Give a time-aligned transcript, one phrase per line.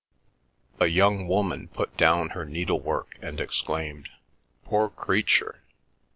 [0.79, 4.09] A young woman put down her needlework and exclaimed,
[4.65, 5.61] "Poor creature!